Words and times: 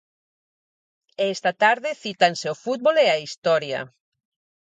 E 1.21 1.25
esta 1.35 1.51
tarde 1.63 1.99
cítanse 2.03 2.45
o 2.53 2.59
fútbol 2.63 2.95
e 3.05 3.07
a 3.09 3.21
historia. 3.25 3.79